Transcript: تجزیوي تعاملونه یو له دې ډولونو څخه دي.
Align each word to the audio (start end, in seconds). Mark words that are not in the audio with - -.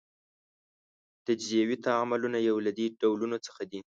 تجزیوي 1.25 1.75
تعاملونه 1.85 2.37
یو 2.49 2.57
له 2.65 2.71
دې 2.77 2.87
ډولونو 3.01 3.37
څخه 3.45 3.61
دي. 3.71 3.79